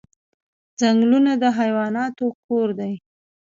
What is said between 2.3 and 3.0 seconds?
کور دی